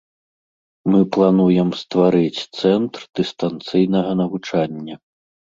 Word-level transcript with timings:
Мы 0.93 1.01
плануем 1.17 1.69
стварыць 1.81 2.45
цэнтр 2.59 3.01
дыстанцыйнага 3.21 4.17
навучання. 4.23 4.95